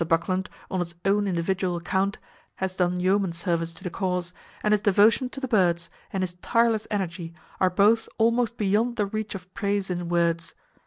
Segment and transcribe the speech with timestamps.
[0.03, 2.17] Buckland, on his own individual account,
[2.55, 6.33] has done yeoman service to the cause, and his devotion to the birds, and his
[6.41, 10.55] tireless energy, are both almost beyond the reach of praise in words.